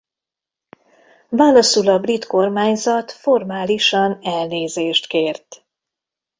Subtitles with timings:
[1.29, 5.65] Válaszul a brit kormányzat formálisan elnézést kért.